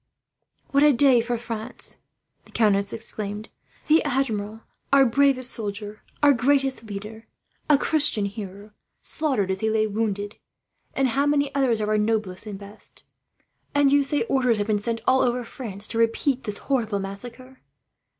"What 0.71 0.81
a 0.81 0.93
day 0.93 1.21
for 1.21 1.37
France!" 1.37 1.99
the 2.45 2.51
countess 2.51 2.91
exclaimed. 2.91 3.49
"The 3.85 4.03
Admiral, 4.03 4.61
our 4.91 5.05
bravest 5.05 5.51
soldier, 5.51 6.01
our 6.23 6.33
greatest 6.33 6.85
leader, 6.85 7.27
a 7.69 7.77
Christian 7.77 8.25
hero, 8.25 8.71
slaughtered 9.03 9.51
as 9.51 9.59
he 9.59 9.69
lay 9.69 9.85
wounded! 9.85 10.37
And 10.95 11.09
how 11.09 11.27
many 11.27 11.53
others 11.53 11.81
of 11.81 11.87
our 11.87 11.99
noblest 11.99 12.47
and 12.47 12.57
best! 12.57 13.03
And 13.75 13.91
you 13.91 14.03
say 14.03 14.23
orders 14.23 14.57
have 14.57 14.65
been 14.65 14.81
sent, 14.81 15.01
over 15.07 15.37
all 15.37 15.43
France, 15.45 15.87
to 15.89 15.99
repeat 15.99 16.45
this 16.45 16.57
horrible 16.65 16.97
massacre? 16.97 17.61